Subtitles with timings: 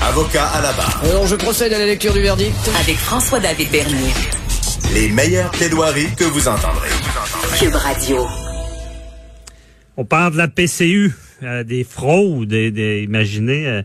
[0.00, 1.00] Avocat à la barre.
[1.04, 2.54] Alors je procède à la lecture du verdict.
[2.80, 4.12] Avec François-David Bernier.
[4.94, 6.88] Les meilleures plaidoiries que vous entendrez.
[7.58, 8.26] Cube Radio.
[9.96, 12.48] On parle de la PCU, euh, des fraudes.
[12.48, 13.82] Des, des- imaginez, euh,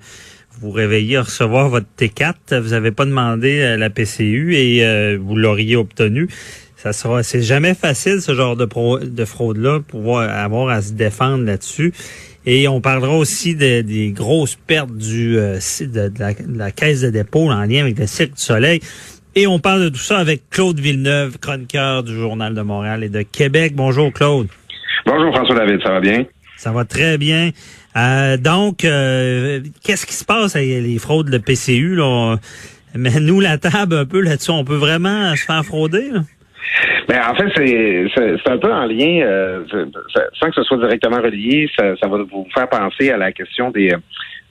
[0.54, 4.86] vous vous réveillez à recevoir votre T4, vous n'avez pas demandé euh, la PCU et
[4.86, 6.30] euh, vous l'auriez obtenu.
[6.78, 10.92] Ça sera, c'est jamais facile ce genre de, pro- de fraude-là, pouvoir avoir à se
[10.94, 11.94] défendre là-dessus.
[12.46, 17.02] Et on parlera aussi de- des grosses pertes du euh, de la, de la caisse
[17.02, 18.80] de dépôt en lien avec le Cirque du Soleil.
[19.36, 23.10] Et on parle de tout ça avec Claude Villeneuve, chroniqueur du Journal de Montréal et
[23.10, 23.74] de Québec.
[23.76, 24.48] Bonjour Claude.
[25.06, 26.26] Bonjour François David, ça va bien?
[26.58, 27.50] Ça va très bien.
[27.98, 31.96] Euh, donc, euh, qu'est-ce qui se passe avec les fraudes de PCU?
[31.96, 32.38] Là?
[32.96, 34.52] Mais nous la table un peu là-dessus.
[34.52, 36.10] On peut vraiment se faire frauder?
[36.14, 36.22] Là?
[37.08, 39.64] Ben, en fait, c'est un peu en lien, euh,
[40.34, 43.70] sans que ce soit directement relié, ça, ça va vous faire penser à la question
[43.72, 43.92] des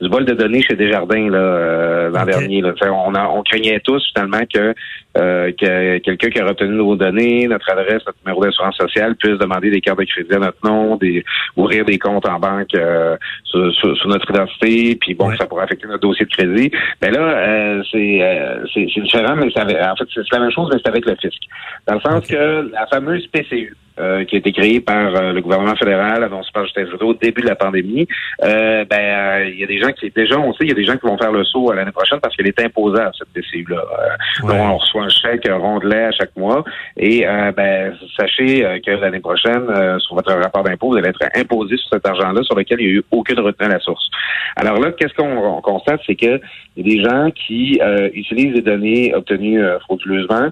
[0.01, 2.61] du vol de données chez Desjardins là, euh, l'an dernier.
[2.61, 2.73] Là.
[2.91, 4.75] On, a, on craignait tous finalement que,
[5.17, 9.39] euh, que quelqu'un qui a retenu nos données, notre adresse, notre numéro d'assurance sociale, puisse
[9.39, 11.25] demander des cartes de crédit à notre nom, des,
[11.57, 15.37] ouvrir des comptes en banque euh, sur, sur- sur notre identité, puis bon, Ouais.
[15.39, 16.71] ça pourrait affecter notre dossier de crédit.
[17.01, 20.51] Mais là, euh, c'est euh, c'est c'est différent, mais avec- en fait, c'est la même
[20.51, 21.41] chose, mais c'est avec le fisc.
[21.87, 25.41] Dans le sens que la fameuse PCU, euh, qui a été créée par euh, le
[25.41, 28.07] gouvernement fédéral, annoncée par Justin Trudeau au début de la pandémie,
[28.43, 30.75] euh, ben euh, il y a des gens qui déjà, on sait, il y a
[30.75, 33.29] des gens qui vont faire le saut à l'année prochaine parce qu'elle est imposable cette
[33.33, 33.77] PCU-là.
[33.77, 34.57] Euh, Ouais.
[34.59, 36.65] donc, on reçoit un chèque rondelet à chaque mois
[36.97, 41.09] et euh, ben sachez euh, que l'année prochaine, euh, sur votre rapport d'impôt, vous allez
[41.09, 43.81] être imposé sur cet argent-là sur lequel il n'y a eu aucune retenue à la
[43.81, 44.11] source.
[44.57, 46.41] Alors là, qu'est-ce qu'on on constate, c'est que
[46.77, 50.49] il y a des gens qui euh, utilisent des données obtenues euh, frauduleusement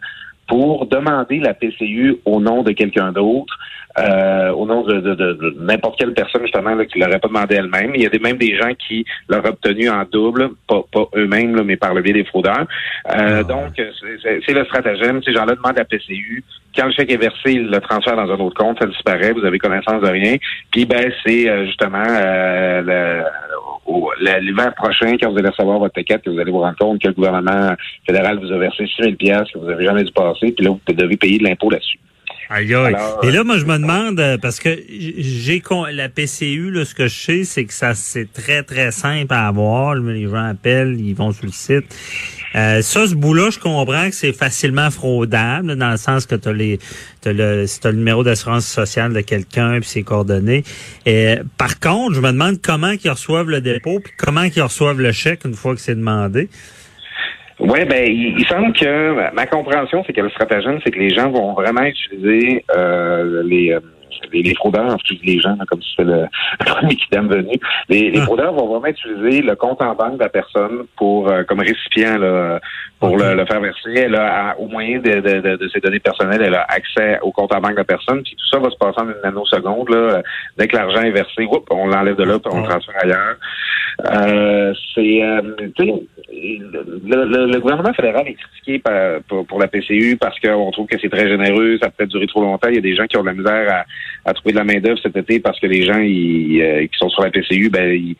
[0.48, 3.59] pour demander la PCU au nom de quelqu'un d'autre,
[3.98, 7.29] euh, au nom de, de- de- de n'importe quelle personne justement là, qui l'aurait pas
[7.29, 7.93] demandé elle-même.
[7.95, 11.55] Il y a des, même des gens qui l'auraient obtenu en double, pas, pas eux-mêmes,
[11.57, 12.67] là, mais par le biais des fraudeurs.
[13.15, 13.43] Euh, Ah.
[13.43, 13.91] Donc, c'est-
[14.23, 15.23] c'est c'est le stratagème.
[15.23, 16.43] Ces gens-là demandent la PCU.
[16.77, 19.44] Quand le chèque est versé, ils le transfèrent dans un autre compte, ça disparaît, vous
[19.44, 20.37] avez connaissance de rien.
[20.71, 26.22] Puis ben, c'est euh, justement euh, le- l'hiver prochain, quand vous allez recevoir votre T4,
[26.22, 27.75] que vous allez vous rendre compte que le gouvernement
[28.06, 30.71] fédéral vous a versé 6 000 piastres que vous n'avez jamais dû passer, puis là,
[30.71, 31.99] vous devez payer de l'impôt là-dessus.
[32.50, 32.94] Aïe, aïe.
[32.94, 36.84] Alors, Et là, moi, je me demande, euh, parce que j'ai con- la PCU, là,
[36.84, 39.94] ce que je sais, c'est que ça c'est très, très simple à avoir.
[39.94, 41.84] Les gens appellent, ils vont sur le site.
[42.54, 46.48] Euh, ça, ce bout-là, je comprends que c'est facilement fraudable, dans le sens que tu
[46.48, 46.78] as, les,
[47.22, 50.62] t'as le, si t'as le numéro d'assurance sociale de quelqu'un puis ses coordonnées.
[51.06, 55.00] Et, par contre, je me demande comment ils reçoivent le dépôt puis comment ils reçoivent
[55.00, 56.50] le chèque une fois que c'est demandé.
[57.65, 60.99] Oui, ben, il, il semble que ma- ma compréhension, c'est que le stratagème, c'est que
[60.99, 63.81] les gens vont vraiment utiliser euh, les, euh,
[64.33, 66.23] les, les fraudeurs, j'utilise les gens là, comme si c'était le,
[66.61, 67.55] le premier qui t'aime venu.
[67.89, 68.25] Les, les Ah.
[68.25, 72.19] fraudeurs vont vraiment utiliser le compte en banque de la personne pour euh, comme récipient
[72.19, 72.61] là,
[73.01, 73.95] pour le, le faire verser.
[73.95, 77.33] Elle a, au moyen de, de, de, de ses données personnelles, elle a accès au
[77.33, 78.22] compte en banque de la personne.
[78.22, 79.89] Puis tout ça va se passer en une nanoseconde.
[79.91, 80.22] Là.
[80.59, 82.69] Dès que l'argent est versé, oups, on l'enlève de là, puis on le Ouais.
[82.69, 83.37] transfère ailleurs.
[84.11, 85.43] Euh, c'est, euh,
[86.31, 90.87] le, le- le gouvernement fédéral est critiqué par- pour, pour la PCU parce qu'on trouve
[90.87, 92.69] que c'est très généreux, ça peut peut-être durer trop longtemps.
[92.69, 93.84] Il y a des gens qui ont de la misère
[94.25, 96.97] à, trouver de la main d'œuvre cet été parce que les gens ils, euh, qui
[96.99, 98.17] sont sur la PCU, ben ils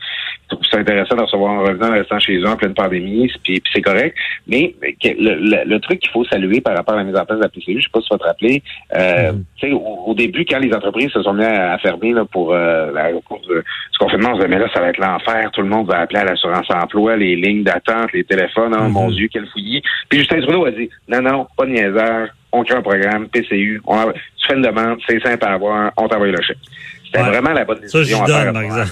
[0.49, 3.61] trouvent ça intéressant de recevoir un revenant en restant chez eux en pleine pandémie, puis,
[3.61, 4.17] puis c'est correct.
[4.47, 7.39] Mais le, le- le truc qu'il faut saluer par rapport à la mise en place
[7.39, 8.63] de la PCU, je sais pas si tu vas te rappeler,
[8.97, 12.13] euh, tu sais, au, au début, quand les entreprises se sont mises à, à fermer
[12.13, 14.81] là, pour euh, la, au cours du, du confinement, on se disait, mais là, ça
[14.81, 18.25] va être l'enfer, tout le monde va appeler à l'assurance emploi, les lignes d'attente, les
[18.25, 18.93] téléphones, oh, Mhm.
[18.93, 19.83] mon Dieu, quel fouillis.
[20.09, 23.81] Puis Justin Trudeau a dit, non, non, pas de niaisage, on crée un programme, PCU,
[23.87, 26.59] on envoie- tu fais une demande, c'est simple à avoir, on t'envoie le chèque.
[27.07, 27.29] C'était Ouais.
[27.29, 28.45] vraiment la bonne Ça, décision je à faire.
[28.45, 28.91] donne, par exemple.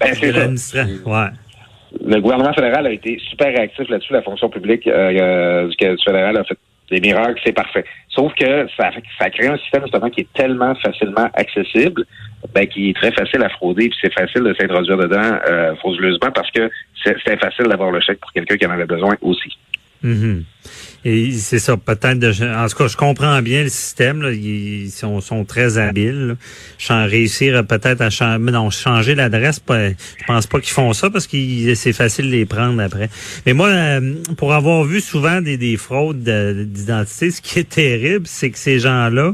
[0.00, 0.84] Ben, c'est ça.
[1.04, 1.28] Ouais.
[2.06, 4.12] le gouvernement fédéral a été super réactif là-dessus.
[4.12, 6.58] La fonction publique euh, du, du fédéral a fait
[6.90, 7.84] des miracles, c'est parfait.
[8.10, 12.04] Sauf que ça, ça crée un système justement qui est tellement facilement accessible,
[12.54, 16.30] ben, qui est très facile à frauder, puis c'est facile de s'introduire dedans euh, frauduleusement
[16.34, 16.70] parce que
[17.02, 19.56] c'est facile d'avoir le chèque pour quelqu'un qui en avait besoin aussi.
[20.04, 20.44] Mhm.
[21.06, 22.18] Et c'est ça, peut-être.
[22.18, 24.22] de- En tout cas, je comprends bien le système.
[24.22, 26.36] Là, ils sont, sont très habiles.
[26.88, 27.04] là.
[27.06, 29.60] Réussir peut-être à changer, non, changer l'adresse.
[29.68, 33.10] Je pense pas qu'ils font ça parce que c'est facile de les prendre après.
[33.44, 37.68] Mais moi, euh, pour avoir vu souvent des, des fraudes de- d'identité, ce qui est
[37.68, 39.32] terrible, c'est que ces gens-là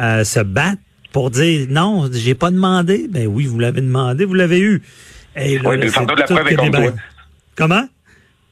[0.00, 0.78] euh, se battent
[1.12, 3.06] pour dire non, j'ai pas demandé.
[3.10, 4.82] Ben oui, vous l'avez demandé, vous l'avez eu.
[5.36, 6.92] Et là, Oui, mais le fardeau de la preuve est contre toi.
[7.56, 7.88] Comment?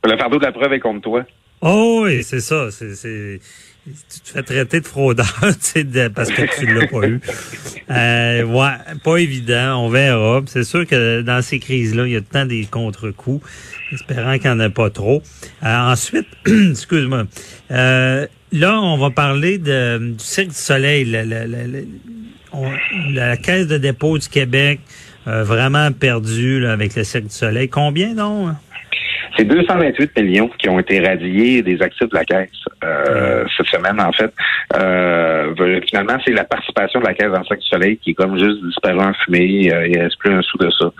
[0.04, 1.24] Le fardeau de la preuve est contre toi.
[1.62, 2.68] Oh oui, c'est ça.
[2.70, 3.40] C'est,
[3.84, 5.26] tu te fais traiter de fraudeur
[5.74, 7.20] de- parce que tu l'as pas eu.
[7.90, 9.84] Euh, ouais, pas évident.
[9.84, 10.40] On verra.
[10.46, 13.44] C'est sûr que dans ces crises-là, il y a temps des contre-coups,
[13.92, 15.22] espérant qu'il n'y en a pas trop.
[15.64, 17.24] Euh, ensuite, excuse-moi.
[17.70, 21.04] Euh, là, on va parler de, du Cirque du Soleil.
[21.04, 21.58] La, la, la,
[23.12, 24.80] la- Caisse de dépôt du Québec
[25.26, 27.68] a vraiment perdu là, avec le Cirque du Soleil.
[27.68, 28.54] Combien, donc?
[29.36, 32.50] C'est 228 millions qui ont été radiés des actifs de la Caisse
[32.84, 34.32] euh, cette semaine, en fait.
[34.76, 38.38] Euh, finalement, c'est la participation de la Caisse dans le du Soleil qui est comme
[38.38, 39.72] juste disparu en fumée.
[39.72, 40.92] Euh, il reste plus un sou de ça.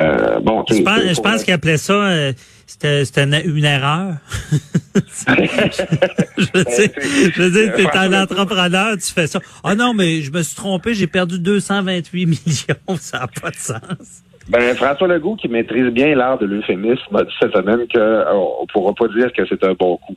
[0.00, 2.32] Euh, bon, Je pense, je pense qu'il appelait ça, euh,
[2.66, 4.14] c'était c'était une, une erreur.
[4.94, 6.90] je veux dire,
[7.34, 9.40] je veux dire, t'es un entrepreneur, tu fais ça.
[9.62, 13.56] Ah non, mais je me suis trompé, j'ai perdu 228 millions, ça n'a pas de
[13.56, 14.22] sens.
[14.48, 18.72] Ben, François Legault, qui maîtrise bien l'art de l'euphémisme, m'a dit cette semaine qu'on ne
[18.72, 20.14] pourra pas dire que c'est un bon coup.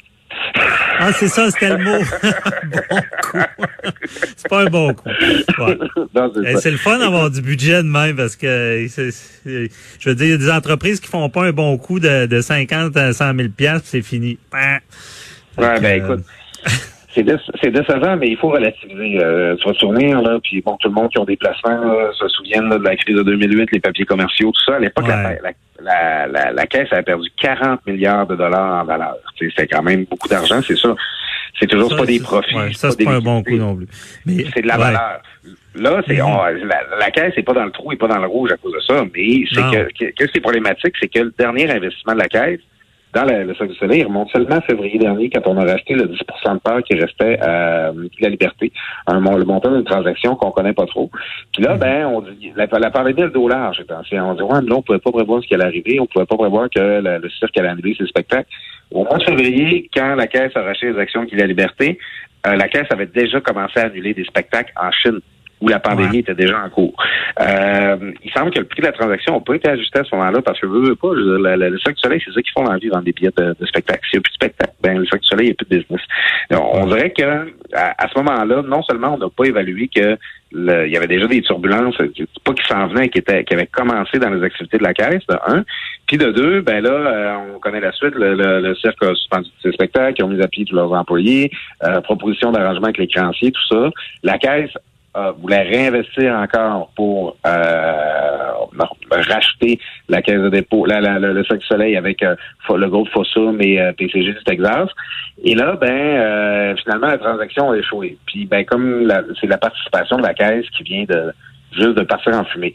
[0.99, 1.97] Ah, c'est ça, c'était le mot.
[2.69, 2.91] bon
[3.21, 3.39] coup.
[4.37, 5.09] c'est pas un bon coup.
[5.09, 5.77] Ouais.
[6.13, 6.57] Non, c'est Eh.
[6.57, 9.09] C'est le fun d'avoir du budget de même parce que c'est-
[9.99, 12.27] je veux dire, il y a des entreprises qui font pas un bon coup de,
[12.27, 14.37] de 50 à 100 000 piastres, puis c'est fini.
[14.51, 14.77] Bah.
[15.57, 16.23] Ouais, ben écoute,
[17.19, 19.19] c'est déce- c'est décevant, mais il faut relativiser.
[19.23, 21.69] Euh, tu vas te souvenir, là, puis bon, tout le monde qui ont des placements
[21.83, 24.75] là, se souviennent là, de la crise de 2008, les papiers commerciaux, tout ça.
[24.75, 25.39] À l'époque, la, Ouais.
[25.43, 25.51] la,
[25.81, 29.15] la, la- la Caisse a perdu 40 milliards de dollars en valeur.
[29.55, 30.95] C'est quand même beaucoup d'argent, c'est ça.
[31.59, 32.55] C'est toujours ça, pas des profits.
[32.55, 33.87] ouais, ça, c'est pas un bon coup non plus.
[34.25, 34.83] Mais, C'est de la ouais.
[34.83, 35.21] valeur.
[35.75, 38.27] Là, c'est on- la, la caisse n'est pas dans le trou et pas dans le
[38.27, 41.33] rouge à cause de ça, mais c'est que, que, que c'est problématique, c'est que le
[41.37, 42.59] dernier investissement de la caisse
[43.13, 45.65] dans le, le Cirque du Soleil il remonte seulement à février dernier quand on a
[45.65, 48.71] racheté le 10 de part qui restait à euh, la liberté,
[49.07, 51.09] un, le montant d'une transaction qu'on connaît pas trop.
[51.53, 54.25] Puis là, ben, on dit la, la pandémie le large, c'est ancien.
[54.25, 56.25] On dit ouais, mais là, on pouvait pas prévoir ce qui allait arriver, on pouvait
[56.25, 58.49] pas prévoir que le, le cirque allait annuler ses spectacles.
[58.91, 61.97] Au mois de février, quand la caisse a racheté les actions de la liberté,
[62.47, 65.19] euh, la caisse avait déjà commencé à annuler des spectacles en Chine
[65.61, 66.19] où la pandémie Ouais.
[66.19, 66.95] était déjà en cours.
[67.41, 70.15] Euh, il semble que le prix de la transaction n'a pas été ajusté à ce
[70.15, 72.21] moment-là parce que veux, veux pas, je veux dire, le, le, le Cirque du Soleil,
[72.25, 74.01] c'est ça qui font l'envie de vendre des billets de, de spectacle.
[74.09, 75.67] S'il n'y a plus de spectacle, ben le Cirque du Soleil, il n'y a plus
[75.69, 76.01] de business.
[76.51, 77.23] Donc, on dirait que
[77.73, 80.17] à, à ce moment-là, non seulement on n'a pas évalué que
[80.51, 81.95] le- il y avait déjà des turbulences,
[82.43, 85.21] pas qui s'en venaient, qui, étaient, qui avaient commencé dans les activités de la caisse,
[85.29, 85.63] de un.
[86.07, 89.13] Puis de deux, ben là, euh, on connaît la suite, le, le, le cirque a
[89.13, 91.51] suspendu ses spectacles, ils ont mis à pied tous leurs employés,
[91.83, 93.89] euh, proposition d'arrangement avec les créanciers, tout ça.
[94.23, 94.71] La caisse
[95.17, 98.51] euh, voulait réinvestir encore pour euh,
[99.11, 102.35] racheter la caisse de dépôt, la, la- la- le Cirque du Soleil avec euh,
[102.69, 104.89] le groupe Fossum et euh, PCG du Texas.
[105.43, 108.17] Et là, ben euh, finalement, la transaction a échoué.
[108.27, 111.31] Puis ben comme c'est la participation de la caisse qui vient de
[111.71, 112.73] juste de partir en fumée.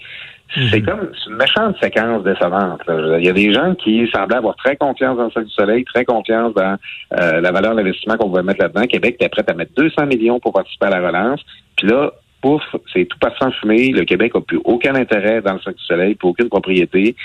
[0.70, 2.81] C'est comme une méchante séquence décevante.
[2.86, 3.19] là.
[3.19, 5.84] Il y a des gens qui semblaient avoir très confiance dans le Cirque du Soleil,
[5.84, 6.76] très confiance dans
[7.19, 8.86] euh, la valeur d'investissement qu'on pouvait mettre là-dedans.
[8.86, 11.40] Québec était prêt à mettre 200 millions pour participer à la relance.
[11.76, 12.12] Puis là,
[12.44, 12.62] pouf,
[12.93, 13.91] c'est tout parti en fumée.
[13.91, 17.17] Le Québec n'a plus aucun intérêt dans le Cirque du Soleil, plus aucune propriété.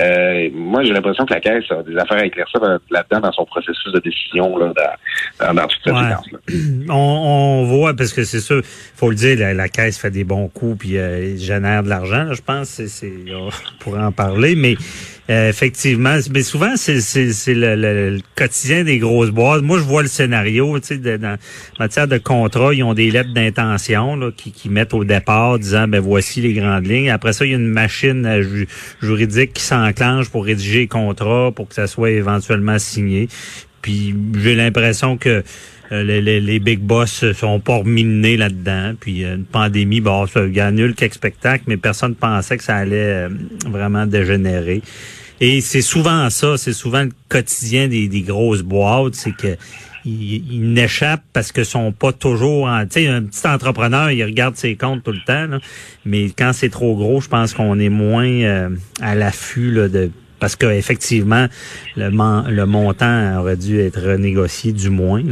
[0.00, 2.60] Euh, moi, j'ai l'impression que la Caisse a des affaires à éclaircir
[2.90, 4.72] là-dedans dans son processus de décision là,
[5.38, 6.54] dans, dans, toute cette Ouais.
[6.88, 10.24] on, on voit, parce que c'est sûr, faut le dire, la, la caisse fait des
[10.24, 12.32] bons coups puis euh, génère de l'argent.
[12.32, 14.74] Je pense c'est, c'est, on pourrait en parler, mais
[15.30, 16.94] euh, effectivement, mais souvent c'est,
[17.48, 19.62] le, quotidien des grosses boîtes.
[19.62, 22.94] Moi, je vois le scénario, tu sais, de- dans en matière de contrat, ils ont
[22.94, 27.10] des lettres d'intention qui, qui mettent au départ disant ben voici les grandes lignes.
[27.10, 28.68] Après ça, il y a une machine euh, ju-
[29.02, 33.28] juridique qui s'enclenche pour rédiger les contrats pour que ça soit éventuellement signé.
[33.82, 35.44] Puis j'ai l'impression que
[35.90, 38.94] les, les, big boss sont pas nez là-dedans.
[38.98, 42.76] Puis euh, une pandémie, bon, ça annule quelques spectacles, mais personne ne pensait que ça
[42.76, 43.28] allait euh,
[43.66, 44.82] vraiment dégénérer.
[45.40, 49.56] Et c'est souvent ça, c'est souvent le quotidien des, des grosses boîtes, c'est que
[50.04, 54.56] ils, n'échappent parce que sont pas toujours en, tu sais un petit entrepreneur il regarde
[54.56, 55.58] ses comptes tout le temps
[56.06, 58.70] mais quand c'est trop gros je pense qu'on est moins euh,
[59.02, 61.48] à l'affût de parce qu'effectivement
[61.96, 65.22] le, mon- le montant aurait dû être renégocié du moins.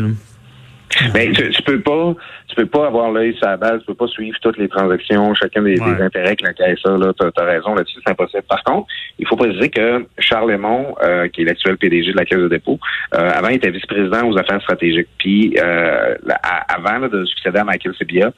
[1.13, 2.15] Ben, tu, tu peux pas,
[2.49, 5.35] tu peux pas avoir l'œil sur la base, tu peux pas suivre toutes les transactions,
[5.35, 5.95] chacun des, Ouais.
[5.95, 7.13] des intérêts que la caisse a, là.
[7.19, 8.45] T'as, t'as raison là-dessus, c'est impossible.
[8.49, 8.87] Par contre,
[9.19, 12.49] il faut préciser que Charles Lemont, euh, qui est l'actuel PDG de la Caisse de
[12.49, 12.79] dépôt,
[13.15, 15.09] euh, avant, il était vice-président aux affaires stratégiques.
[15.19, 16.35] Puis, euh, là,
[16.69, 18.33] avant là, de succéder à Michael Sebia,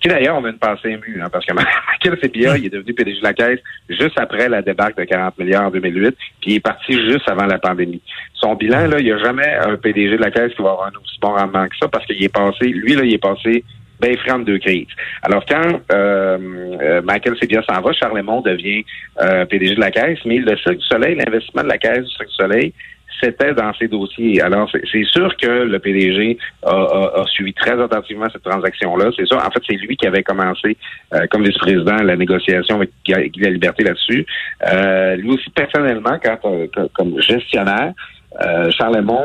[0.00, 1.52] qui d'ailleurs, on a une pensée émue, hein, parce que
[2.02, 5.38] Michael Sebia, il est devenu PDG de la Caisse juste après la débarque de 40
[5.38, 8.00] milliards en 2008, puis il est parti juste avant la pandémie.
[8.40, 10.86] Son bilan, là, il n'y a jamais un PDG de la Caisse qui va avoir
[10.86, 13.64] un aussi bon rendement que ça, parce qu'il est passé, lui, là, il est passé
[14.00, 14.88] ben franc de deux crises.
[15.22, 16.38] Alors quand euh,
[16.80, 18.84] euh, Michael Sebia s'en va, Charles Lemont devient
[19.20, 22.10] euh, PDG de la Caisse, mais le Cirque du Soleil, l'investissement de la Caisse du
[22.10, 22.72] Cirque du Soleil,
[23.20, 24.40] c'était dans ces dossiers.
[24.40, 29.10] Alors, c'est sûr que le PDG a, suivi très attentivement cette transaction-là.
[29.16, 29.36] C'est ça.
[29.38, 30.76] En fait, c'est lui qui avait commencé,
[31.14, 34.26] euh, comme vice-président, la négociation avec la Liberté là-dessus.
[34.72, 37.92] Euh, lui aussi, personnellement, quand, euh, comme gestionnaire,
[38.70, 39.24] Charles Lemont,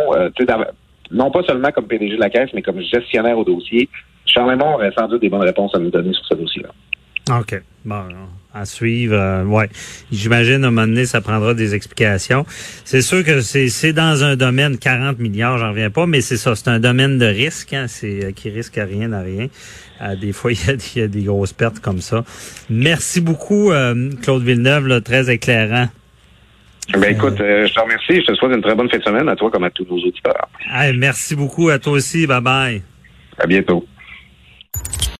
[1.12, 3.88] non pas seulement comme PDG de la Caisse, mais comme gestionnaire au dossier,
[4.26, 6.70] Charles Lemont aurait sans doute des bonnes réponses à nous donner sur ce dossier-là.
[7.40, 7.62] OK.
[7.86, 8.04] Bon,
[8.52, 9.16] à suivre.
[9.16, 9.70] Euh, ouais.
[10.12, 12.44] J'imagine, à un moment donné, ça prendra des explications.
[12.84, 16.56] C'est sûr que c'est dans un domaine, 40 milliards, j'en reviens pas, mais c'est ça,
[16.56, 19.50] c'est un domaine de risque, hein, c'est euh, qui risque à rien à rien.
[20.02, 20.58] Euh, des fois, il
[20.96, 22.24] y, a, des grosses pertes comme ça.
[22.72, 23.72] Merci beaucoup,
[24.24, 25.88] Claude Villeneuve, très éclairant.
[26.94, 28.22] Ben écoute, je te remercie.
[28.22, 29.98] Je te souhaite une très bonne fin de semaine à toi comme à tous nos
[29.98, 30.48] auditeurs.
[30.96, 32.28] merci beaucoup à toi aussi.
[32.28, 32.82] Bye bye.
[33.40, 33.86] À bientôt.